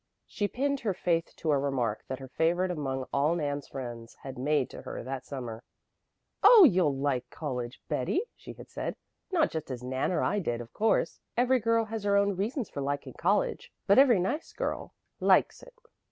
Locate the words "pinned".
0.47-0.79